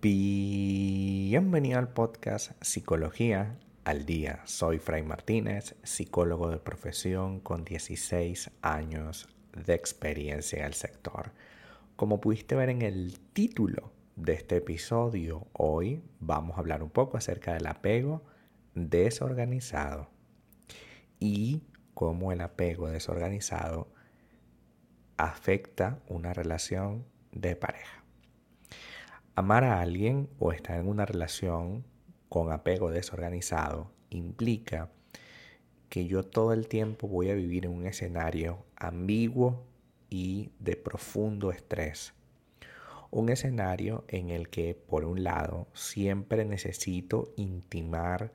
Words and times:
Bienvenido 0.00 1.78
al 1.78 1.88
podcast 1.88 2.50
Psicología 2.60 3.56
al 3.84 4.04
Día. 4.04 4.40
Soy 4.44 4.78
Fray 4.78 5.04
Martínez, 5.04 5.76
psicólogo 5.84 6.50
de 6.50 6.56
profesión 6.56 7.38
con 7.38 7.64
16 7.64 8.50
años 8.60 9.28
de 9.52 9.74
experiencia 9.74 10.58
en 10.58 10.64
el 10.64 10.74
sector. 10.74 11.30
Como 11.94 12.20
pudiste 12.20 12.56
ver 12.56 12.70
en 12.70 12.82
el 12.82 13.20
título 13.34 13.92
de 14.16 14.32
este 14.32 14.56
episodio, 14.56 15.46
hoy 15.52 16.02
vamos 16.18 16.56
a 16.56 16.60
hablar 16.60 16.82
un 16.82 16.90
poco 16.90 17.16
acerca 17.16 17.54
del 17.54 17.66
apego 17.68 18.24
desorganizado 18.74 20.10
y 21.20 21.62
cómo 21.94 22.32
el 22.32 22.40
apego 22.40 22.88
desorganizado 22.88 23.86
afecta 25.18 26.00
una 26.08 26.34
relación 26.34 27.06
de 27.30 27.54
pareja. 27.54 28.03
Amar 29.36 29.64
a 29.64 29.80
alguien 29.80 30.28
o 30.38 30.52
estar 30.52 30.78
en 30.78 30.86
una 30.86 31.06
relación 31.06 31.84
con 32.28 32.52
apego 32.52 32.92
desorganizado 32.92 33.90
implica 34.10 34.92
que 35.88 36.06
yo 36.06 36.22
todo 36.22 36.52
el 36.52 36.68
tiempo 36.68 37.08
voy 37.08 37.30
a 37.30 37.34
vivir 37.34 37.64
en 37.64 37.72
un 37.72 37.84
escenario 37.84 38.64
ambiguo 38.76 39.64
y 40.08 40.52
de 40.60 40.76
profundo 40.76 41.50
estrés. 41.50 42.14
Un 43.10 43.28
escenario 43.28 44.04
en 44.06 44.30
el 44.30 44.50
que, 44.50 44.76
por 44.76 45.04
un 45.04 45.24
lado, 45.24 45.66
siempre 45.74 46.44
necesito 46.44 47.32
intimar 47.34 48.32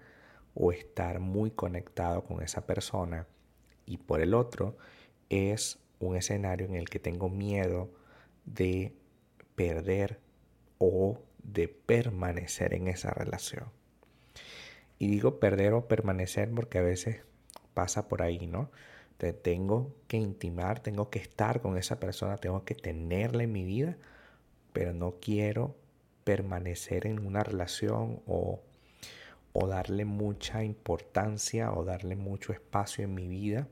o 0.53 0.73
estar 0.73 1.21
muy 1.21 1.51
conectado 1.51 2.25
con 2.25 2.43
esa 2.43 2.67
persona 2.67 3.25
y 3.85 3.99
por 3.99 4.19
el 4.19 4.33
otro, 4.33 4.75
es 5.29 5.79
un 5.99 6.17
escenario 6.17 6.65
en 6.65 6.75
el 6.75 6.89
que 6.89 6.99
tengo 6.99 7.29
miedo 7.29 7.89
de 8.43 8.93
perder 9.55 10.19
o 10.79 11.21
de 11.43 11.67
permanecer 11.67 12.73
en 12.73 12.87
esa 12.87 13.11
relación. 13.11 13.65
Y 14.97 15.07
digo 15.07 15.39
perder 15.39 15.73
o 15.73 15.87
permanecer 15.87 16.49
porque 16.49 16.79
a 16.79 16.81
veces 16.81 17.21
pasa 17.73 18.07
por 18.07 18.21
ahí, 18.21 18.47
¿no? 18.47 18.71
Te 19.17 19.33
tengo 19.33 19.95
que 20.07 20.17
intimar, 20.17 20.79
tengo 20.81 21.09
que 21.09 21.19
estar 21.19 21.61
con 21.61 21.77
esa 21.77 21.99
persona, 21.99 22.37
tengo 22.37 22.65
que 22.65 22.75
tenerla 22.75 23.43
en 23.43 23.51
mi 23.51 23.63
vida, 23.63 23.97
pero 24.73 24.93
no 24.93 25.15
quiero 25.21 25.75
permanecer 26.23 27.05
en 27.05 27.25
una 27.25 27.43
relación 27.43 28.21
o, 28.27 28.61
o 29.53 29.67
darle 29.67 30.05
mucha 30.05 30.63
importancia 30.63 31.71
o 31.73 31.83
darle 31.83 32.15
mucho 32.15 32.53
espacio 32.53 33.03
en 33.03 33.13
mi 33.13 33.27
vida. 33.27 33.67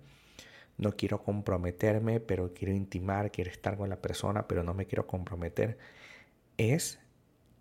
No 0.77 0.91
quiero 0.93 1.23
comprometerme, 1.23 2.19
pero 2.19 2.53
quiero 2.53 2.73
intimar, 2.73 3.31
quiero 3.31 3.49
estar 3.49 3.77
con 3.77 3.89
la 3.89 4.01
persona, 4.01 4.47
pero 4.47 4.63
no 4.63 4.73
me 4.73 4.85
quiero 4.85 5.07
comprometer 5.07 5.77
es 6.57 6.99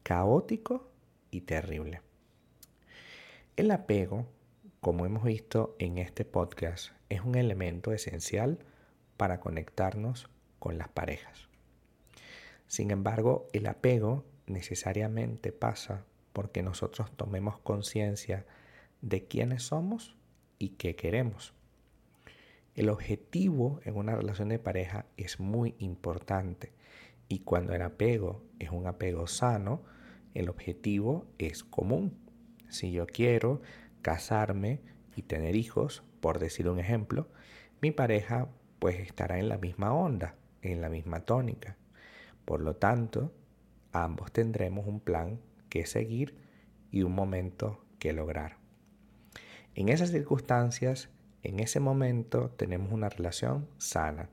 caótico 0.03 0.91
y 1.31 1.43
terrible. 1.43 2.01
El 3.57 3.71
apego, 3.71 4.27
como 4.81 5.05
hemos 5.05 5.25
visto 5.25 5.77
en 5.79 5.99
este 5.99 6.25
podcast, 6.25 6.93
es 7.11 7.21
un 7.21 7.35
elemento 7.35 7.93
esencial 7.93 8.59
para 9.17 9.41
conectarnos 9.41 10.31
con 10.59 10.79
las 10.79 10.89
parejas. 10.89 11.49
Sin 12.67 12.91
embargo, 12.91 13.49
el 13.53 13.67
apego 13.67 14.25
necesariamente 14.47 15.53
pasa 15.53 16.05
porque 16.33 16.63
nosotros 16.63 17.11
tomemos 17.17 17.59
conciencia 17.59 18.47
de 19.03 19.27
quiénes 19.27 19.65
somos 19.65 20.17
y 20.59 20.71
qué 20.71 20.97
queremos. 20.97 21.53
El 22.75 22.89
objetivo 22.89 23.81
en 23.85 23.97
una 23.97 24.15
relación 24.15 24.49
de 24.49 24.59
pareja 24.59 25.07
es 25.17 25.41
muy 25.41 25.75
importante 25.79 26.73
y 27.29 27.41
cuando 27.41 27.75
el 27.75 27.83
apego 27.83 28.45
es 28.59 28.71
un 28.71 28.87
apego 28.87 29.27
sano, 29.27 29.83
el 30.35 30.49
objetivo 30.49 31.27
es 31.39 31.65
común. 31.65 32.19
Si 32.69 32.93
yo 32.93 33.07
quiero 33.07 33.63
casarme 34.03 34.81
y 35.17 35.23
tener 35.23 35.57
hijos, 35.57 36.03
por 36.21 36.39
decir 36.39 36.69
un 36.69 36.79
ejemplo, 36.79 37.29
mi 37.81 37.91
pareja 37.91 38.49
pues 38.79 39.01
estará 39.01 39.39
en 39.39 39.49
la 39.49 39.59
misma 39.59 39.93
onda, 39.93 40.37
en 40.63 40.81
la 40.81 40.89
misma 40.89 41.21
tónica. 41.21 41.77
Por 42.45 42.61
lo 42.61 42.77
tanto, 42.77 43.33
ambos 43.93 44.33
tendremos 44.33 44.87
un 44.87 45.01
plan 45.01 45.41
que 45.69 45.87
seguir 45.87 46.37
y 46.91 47.03
un 47.03 47.15
momento 47.15 47.85
que 47.99 48.13
lograr. 48.13 48.59
En 49.75 49.89
esas 49.89 50.11
circunstancias, 50.11 51.11
en 51.43 51.61
ese 51.61 51.81
momento 51.81 52.51
tenemos 52.51 52.93
una 52.93 53.09
relación 53.09 53.69
sana 53.79 54.31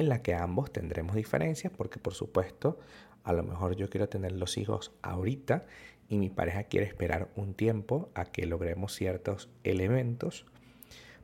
en 0.00 0.08
la 0.08 0.22
que 0.22 0.34
ambos 0.34 0.72
tendremos 0.72 1.14
diferencias 1.14 1.72
porque 1.76 1.98
por 1.98 2.14
supuesto 2.14 2.78
a 3.24 3.32
lo 3.32 3.42
mejor 3.42 3.76
yo 3.76 3.88
quiero 3.88 4.08
tener 4.08 4.32
los 4.32 4.56
hijos 4.58 4.92
ahorita 5.02 5.66
y 6.08 6.18
mi 6.18 6.28
pareja 6.28 6.64
quiere 6.64 6.86
esperar 6.86 7.28
un 7.36 7.54
tiempo 7.54 8.10
a 8.14 8.24
que 8.24 8.46
logremos 8.46 8.94
ciertos 8.94 9.48
elementos, 9.62 10.44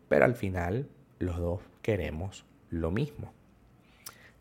pero 0.08 0.24
al 0.24 0.36
final 0.36 0.88
los 1.18 1.38
dos 1.38 1.60
queremos 1.82 2.44
lo 2.70 2.90
mismo. 2.90 3.32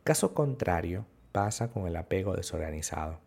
Caso 0.04 0.36
contrario 0.36 1.06
pasa 1.32 1.70
con 1.70 1.88
el 1.88 1.96
apego 1.96 2.36
desorganizado. 2.36 3.20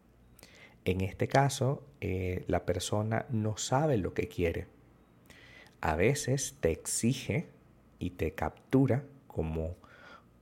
En 0.85 1.01
este 1.01 1.27
caso, 1.27 1.83
eh, 2.01 2.45
la 2.47 2.65
persona 2.65 3.27
no 3.31 3.57
sabe 3.57 3.99
lo 3.99 4.15
que 4.15 4.29
quiere. 4.29 4.69
A 5.81 5.97
veces 5.97 6.57
te 6.61 6.71
exige 6.71 7.49
y 7.99 8.11
te 8.11 8.33
captura 8.33 9.05
como 9.27 9.77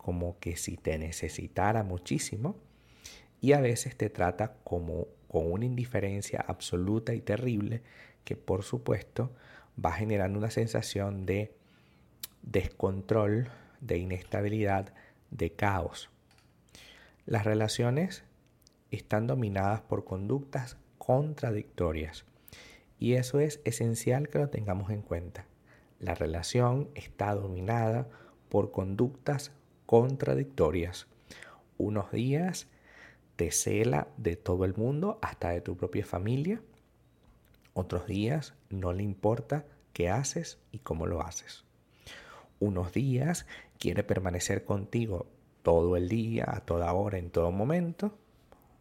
como 0.06 0.39
que 0.39 0.56
si 0.56 0.77
te 0.77 0.99
necesitara 0.99 1.83
muchísimo 1.83 2.55
y 3.41 3.55
a 3.55 3.61
veces 3.61 3.97
te 3.97 4.09
trata 4.09 4.55
como 4.62 5.09
con 5.27 5.50
una 5.50 5.65
indiferencia 5.65 6.44
absoluta 6.47 7.12
y 7.12 7.21
terrible 7.21 7.83
que 8.22 8.37
por 8.37 8.62
supuesto 8.62 9.33
va 9.84 9.91
generando 9.91 10.39
una 10.39 10.53
sensación 10.53 11.27
de 11.27 11.56
descontrol, 12.43 13.49
de 13.81 13.99
inestabilidad, 13.99 14.94
de 15.33 15.50
caos. 15.50 16.09
Las 17.25 17.44
relaciones 17.44 18.23
están 18.93 19.27
dominadas 19.27 19.81
por 19.81 20.05
conductas 20.05 20.77
contradictorias 20.99 22.27
y 23.00 23.15
eso 23.15 23.41
es 23.41 23.61
esencial 23.65 24.28
que 24.28 24.38
lo 24.38 24.50
tengamos 24.50 24.91
en 24.91 25.03
cuenta. 25.03 25.47
La 25.99 26.15
relación 26.15 26.91
está 26.94 27.34
dominada 27.34 28.06
por 28.49 28.71
conductas 28.71 29.50
contradictorias. 29.87 31.07
Unos 31.79 32.11
días 32.11 32.69
te 33.37 33.51
cela 33.51 34.09
de 34.17 34.37
todo 34.37 34.65
el 34.65 34.75
mundo, 34.75 35.19
hasta 35.23 35.51
de 35.51 35.61
tu 35.61 35.77
propia 35.77 36.05
familia. 36.05 36.61
Otros 37.75 38.07
días 38.07 38.55
no 38.71 38.93
le 38.93 39.03
importa 39.03 39.67
qué 39.93 40.11
haces 40.11 40.59
y 40.73 40.79
cómo 40.79 41.07
lo 41.07 41.23
haces. 41.23 41.65
Unos 42.59 42.93
días 42.93 43.47
quiere 43.79 44.03
permanecer 44.03 44.65
contigo 44.65 45.27
todo 45.63 45.97
el 45.97 46.09
día, 46.09 46.45
a 46.49 46.61
toda 46.61 46.93
hora, 46.93 47.19
en 47.19 47.31
todo 47.31 47.53
momento. 47.53 48.17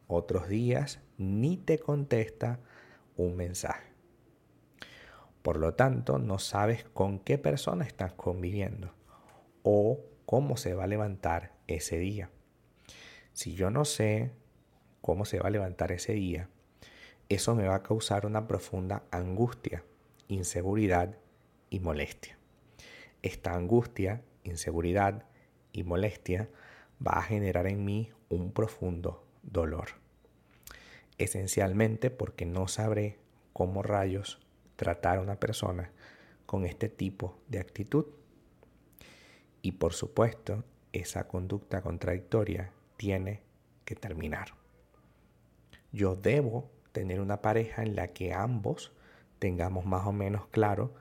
Otros 0.07 0.47
días 0.47 0.99
ni 1.17 1.57
te 1.57 1.79
contesta 1.79 2.59
un 3.17 3.35
mensaje. 3.35 3.89
Por 5.41 5.57
lo 5.57 5.73
tanto, 5.73 6.17
no 6.17 6.39
sabes 6.39 6.85
con 6.93 7.19
qué 7.19 7.37
persona 7.37 7.85
estás 7.85 8.13
conviviendo 8.13 8.93
o 9.63 9.99
cómo 10.25 10.57
se 10.57 10.73
va 10.73 10.85
a 10.85 10.87
levantar 10.87 11.53
ese 11.67 11.97
día. 11.97 12.29
Si 13.33 13.53
yo 13.55 13.69
no 13.69 13.85
sé 13.85 14.31
cómo 15.01 15.25
se 15.25 15.39
va 15.39 15.47
a 15.47 15.51
levantar 15.51 15.91
ese 15.91 16.13
día, 16.13 16.49
eso 17.29 17.55
me 17.55 17.67
va 17.67 17.75
a 17.75 17.83
causar 17.83 18.25
una 18.25 18.47
profunda 18.47 19.03
angustia, 19.11 19.83
inseguridad 20.27 21.17
y 21.69 21.79
molestia. 21.79 22.37
Esta 23.21 23.53
angustia, 23.53 24.21
inseguridad 24.43 25.25
y 25.71 25.83
molestia 25.83 26.49
va 27.05 27.13
a 27.13 27.23
generar 27.23 27.67
en 27.67 27.83
mí 27.83 28.11
un 28.29 28.51
profundo 28.51 29.25
dolor. 29.41 29.89
Esencialmente 31.17 32.09
porque 32.09 32.45
no 32.45 32.67
sabré 32.67 33.19
cómo 33.53 33.83
rayos 33.83 34.39
tratar 34.75 35.17
a 35.17 35.21
una 35.21 35.39
persona 35.39 35.91
con 36.45 36.65
este 36.65 36.89
tipo 36.89 37.39
de 37.47 37.59
actitud. 37.59 38.05
Y 39.65 39.71
por 39.71 39.93
supuesto, 39.93 40.63
esa 40.93 41.27
conducta 41.27 41.81
contradictoria 41.81 42.71
tiene 42.97 43.41
que 43.83 43.95
terminar. 43.95 44.49
Yo 45.91 46.15
debo 46.15 46.69
tener 46.91 47.19
una 47.19 47.41
pareja 47.41 47.81
en 47.81 47.95
la 47.95 48.09
que 48.09 48.31
ambos 48.31 48.91
tengamos 49.39 49.87
más 49.87 50.05
o 50.05 50.11
menos 50.11 50.45
claro 50.49 50.93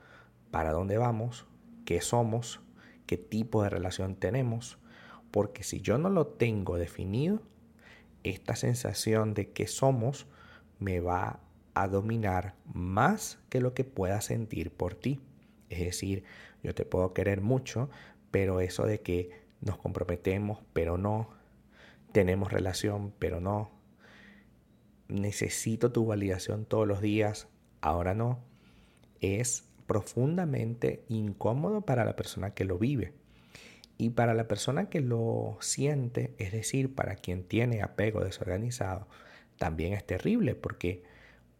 para 0.49 0.71
dónde 0.71 0.97
vamos, 0.97 1.45
qué 1.85 2.01
somos, 2.01 2.59
qué 3.05 3.17
tipo 3.17 3.61
de 3.61 3.69
relación 3.69 4.15
tenemos, 4.15 4.79
porque 5.29 5.61
si 5.61 5.81
yo 5.81 5.99
no 5.99 6.09
lo 6.09 6.25
tengo 6.25 6.77
definido, 6.77 7.43
esta 8.23 8.55
sensación 8.55 9.35
de 9.35 9.51
que 9.51 9.67
somos 9.67 10.25
me 10.79 11.01
va 11.01 11.39
a 11.75 11.87
dominar 11.87 12.55
más 12.65 13.37
que 13.49 13.61
lo 13.61 13.75
que 13.75 13.83
pueda 13.83 14.21
sentir 14.21 14.71
por 14.71 14.95
ti. 14.95 15.21
Es 15.69 15.81
decir, 15.81 16.23
yo 16.63 16.73
te 16.73 16.83
puedo 16.83 17.13
querer 17.13 17.41
mucho, 17.41 17.91
pero 18.35 18.59
eso 18.59 18.85
de 18.85 18.99
que 18.99 19.29
nos 19.61 19.77
comprometemos, 19.77 20.59
pero 20.73 20.97
no, 20.97 21.29
tenemos 22.11 22.51
relación, 22.51 23.13
pero 23.17 23.39
no, 23.39 23.71
necesito 25.07 25.93
tu 25.93 26.05
validación 26.05 26.65
todos 26.65 26.85
los 26.85 26.99
días, 26.99 27.47
ahora 27.79 28.13
no, 28.13 28.43
es 29.21 29.69
profundamente 29.87 31.05
incómodo 31.07 31.85
para 31.85 32.03
la 32.03 32.17
persona 32.17 32.53
que 32.53 32.65
lo 32.65 32.77
vive. 32.77 33.13
Y 33.97 34.09
para 34.09 34.33
la 34.33 34.49
persona 34.49 34.89
que 34.89 34.99
lo 34.99 35.57
siente, 35.61 36.35
es 36.37 36.51
decir, 36.51 36.93
para 36.93 37.15
quien 37.15 37.45
tiene 37.45 37.83
apego 37.83 38.21
desorganizado, 38.21 39.07
también 39.57 39.93
es 39.93 40.05
terrible 40.05 40.55
porque 40.55 41.03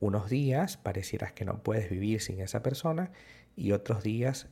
unos 0.02 0.30
días 0.30 0.76
parecieras 0.76 1.32
que 1.32 1.46
no 1.46 1.64
puedes 1.64 1.90
vivir 1.90 2.20
sin 2.20 2.42
esa 2.42 2.62
persona 2.62 3.14
y 3.56 3.72
otros 3.72 4.04
días 4.04 4.50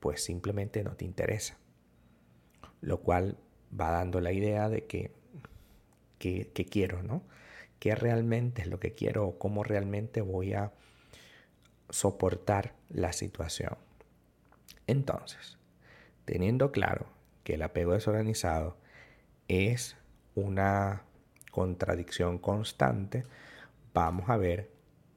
pues 0.00 0.24
simplemente 0.24 0.82
no 0.82 0.96
te 0.96 1.04
interesa. 1.04 1.58
Lo 2.80 3.00
cual 3.00 3.36
va 3.78 3.90
dando 3.90 4.20
la 4.20 4.32
idea 4.32 4.68
de 4.68 4.86
que, 4.86 5.12
que, 6.18 6.66
quiero, 6.68 7.02
¿no? 7.02 7.22
¿Qué 7.78 7.94
realmente 7.94 8.62
es 8.62 8.68
lo 8.68 8.80
que 8.80 8.94
quiero 8.94 9.26
o 9.26 9.38
cómo 9.38 9.62
realmente 9.62 10.20
voy 10.22 10.54
a 10.54 10.72
soportar 11.90 12.74
la 12.88 13.12
situación? 13.12 13.76
Entonces, 14.86 15.58
teniendo 16.24 16.72
claro 16.72 17.06
que 17.44 17.54
el 17.54 17.62
apego 17.62 17.92
desorganizado 17.92 18.76
es 19.48 19.96
una 20.34 21.04
contradicción 21.50 22.38
constante, 22.38 23.24
vamos 23.92 24.28
a 24.30 24.36
ver 24.36 24.70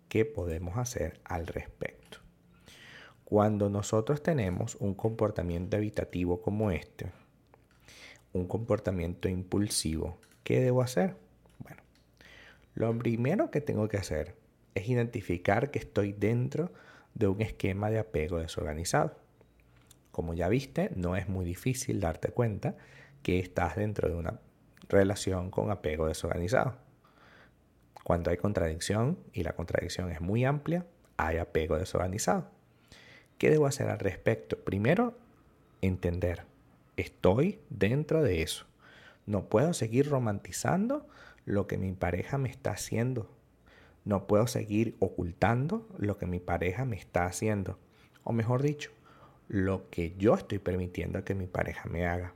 qué 0.09 0.25
podemos 0.25 0.77
hacer 0.77 1.19
al 1.23 1.47
respecto. 1.47 2.02
Cuando 3.33 3.67
nosotros 3.67 4.21
tenemos 4.21 4.75
un 4.75 4.93
comportamiento 4.93 5.75
evitativo 5.75 6.39
como 6.39 6.69
este, 6.69 7.11
un 8.31 8.47
comportamiento 8.47 9.27
impulsivo, 9.27 10.19
¿qué 10.43 10.61
debo 10.61 10.83
hacer? 10.83 11.15
Bueno, 11.57 11.81
lo 12.75 12.95
primero 12.95 13.49
que 13.49 13.59
tengo 13.59 13.87
que 13.87 13.97
hacer 13.97 14.35
es 14.75 14.87
identificar 14.87 15.71
que 15.71 15.79
estoy 15.79 16.13
dentro 16.13 16.73
de 17.15 17.27
un 17.27 17.41
esquema 17.41 17.89
de 17.89 17.97
apego 17.97 18.37
desorganizado. 18.37 19.15
Como 20.11 20.35
ya 20.35 20.47
viste, 20.47 20.91
no 20.95 21.15
es 21.15 21.27
muy 21.27 21.43
difícil 21.43 22.01
darte 22.01 22.29
cuenta 22.29 22.75
que 23.23 23.39
estás 23.39 23.77
dentro 23.77 24.09
de 24.09 24.13
una 24.13 24.41
relación 24.89 25.49
con 25.49 25.71
apego 25.71 26.05
desorganizado. 26.05 26.77
Cuando 28.03 28.29
hay 28.29 28.37
contradicción 28.37 29.17
y 29.33 29.41
la 29.41 29.53
contradicción 29.53 30.11
es 30.11 30.21
muy 30.21 30.45
amplia, 30.45 30.85
hay 31.17 31.37
apego 31.37 31.79
desorganizado. 31.79 32.52
¿Qué 33.37 33.49
debo 33.49 33.67
hacer 33.67 33.89
al 33.89 33.99
respecto? 33.99 34.57
Primero, 34.57 35.17
entender. 35.81 36.43
Estoy 36.97 37.59
dentro 37.69 38.21
de 38.21 38.41
eso. 38.41 38.65
No 39.25 39.49
puedo 39.49 39.73
seguir 39.73 40.09
romantizando 40.09 41.07
lo 41.45 41.67
que 41.67 41.77
mi 41.77 41.93
pareja 41.93 42.37
me 42.37 42.49
está 42.49 42.71
haciendo. 42.71 43.29
No 44.05 44.27
puedo 44.27 44.47
seguir 44.47 44.95
ocultando 44.99 45.87
lo 45.97 46.17
que 46.17 46.25
mi 46.25 46.39
pareja 46.39 46.85
me 46.85 46.97
está 46.97 47.25
haciendo. 47.25 47.79
O 48.23 48.33
mejor 48.33 48.61
dicho, 48.61 48.91
lo 49.47 49.89
que 49.89 50.15
yo 50.17 50.35
estoy 50.35 50.59
permitiendo 50.59 51.23
que 51.23 51.35
mi 51.35 51.47
pareja 51.47 51.89
me 51.89 52.07
haga. 52.07 52.33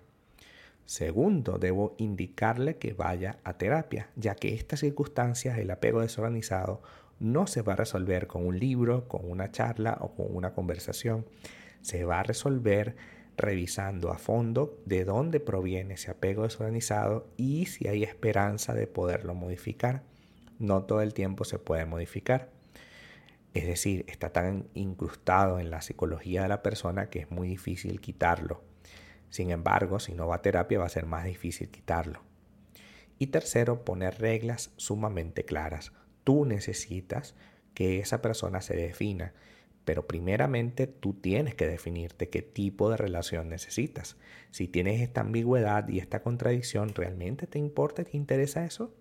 Segundo, 0.85 1.57
debo 1.57 1.95
indicarle 1.97 2.77
que 2.77 2.93
vaya 2.93 3.39
a 3.43 3.57
terapia, 3.57 4.09
ya 4.15 4.35
que 4.35 4.53
estas 4.53 4.79
circunstancias, 4.79 5.57
el 5.57 5.69
apego 5.69 6.01
desorganizado, 6.01 6.81
no 7.19 7.47
se 7.47 7.61
va 7.61 7.73
a 7.73 7.77
resolver 7.77 8.27
con 8.27 8.45
un 8.45 8.59
libro, 8.59 9.07
con 9.07 9.29
una 9.29 9.51
charla 9.51 9.97
o 10.01 10.15
con 10.15 10.27
una 10.29 10.53
conversación. 10.53 11.25
Se 11.81 12.03
va 12.05 12.19
a 12.19 12.23
resolver 12.23 12.95
revisando 13.37 14.11
a 14.11 14.17
fondo 14.17 14.81
de 14.85 15.05
dónde 15.05 15.39
proviene 15.39 15.93
ese 15.93 16.11
apego 16.11 16.43
desorganizado 16.43 17.27
y 17.37 17.67
si 17.67 17.87
hay 17.87 18.03
esperanza 18.03 18.73
de 18.73 18.87
poderlo 18.87 19.35
modificar. 19.35 20.03
No 20.59 20.83
todo 20.83 21.01
el 21.01 21.13
tiempo 21.13 21.45
se 21.45 21.59
puede 21.59 21.85
modificar. 21.85 22.49
Es 23.53 23.65
decir, 23.65 24.05
está 24.07 24.31
tan 24.31 24.67
incrustado 24.73 25.59
en 25.59 25.69
la 25.69 25.81
psicología 25.81 26.43
de 26.43 26.47
la 26.47 26.63
persona 26.63 27.09
que 27.09 27.19
es 27.19 27.31
muy 27.31 27.47
difícil 27.47 28.01
quitarlo. 28.01 28.63
Sin 29.29 29.51
embargo, 29.51 29.99
si 29.99 30.13
no 30.13 30.27
va 30.27 30.35
a 30.35 30.41
terapia 30.41 30.79
va 30.79 30.85
a 30.85 30.89
ser 30.89 31.05
más 31.05 31.25
difícil 31.25 31.69
quitarlo. 31.69 32.21
Y 33.19 33.27
tercero, 33.27 33.83
poner 33.83 34.19
reglas 34.19 34.71
sumamente 34.77 35.43
claras. 35.43 35.91
Tú 36.27 36.43
necesitas 36.43 37.35
que 37.73 37.99
esa 37.99 38.21
persona 38.21 38.59
se 38.59 38.75
defina, 38.75 39.31
pero 39.85 40.05
primeramente 40.05 40.85
tú 40.85 41.13
tienes 41.13 41.55
que 41.55 41.65
definirte 41.65 42.27
qué 42.27 42.41
tipo 42.41 42.89
de 42.89 42.97
relación 42.97 43.47
necesitas. 43.47 44.17
Si 44.51 44.67
tienes 44.67 44.99
esta 44.99 45.21
ambigüedad 45.21 45.87
y 45.87 45.99
esta 45.99 46.21
contradicción, 46.21 46.93
¿realmente 46.93 47.47
te 47.47 47.59
importa, 47.59 48.03
te 48.03 48.17
interesa 48.17 48.65
eso? 48.65 48.93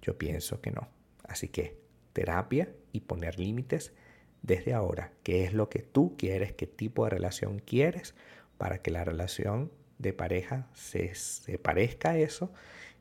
Yo 0.00 0.16
pienso 0.16 0.62
que 0.62 0.70
no. 0.70 0.88
Así 1.24 1.48
que 1.48 1.76
terapia 2.14 2.72
y 2.92 3.00
poner 3.00 3.38
límites 3.38 3.92
desde 4.40 4.72
ahora. 4.72 5.12
¿Qué 5.22 5.44
es 5.44 5.52
lo 5.52 5.68
que 5.68 5.80
tú 5.80 6.16
quieres? 6.16 6.54
¿Qué 6.54 6.66
tipo 6.66 7.04
de 7.04 7.10
relación 7.10 7.58
quieres? 7.58 8.14
para 8.60 8.82
que 8.82 8.90
la 8.90 9.04
relación 9.04 9.72
de 9.96 10.12
pareja 10.12 10.68
se, 10.74 11.14
parezca 11.62 12.10
a 12.10 12.18
eso 12.18 12.52